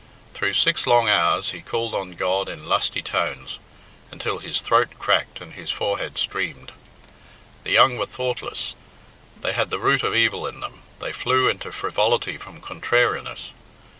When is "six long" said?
0.55-1.09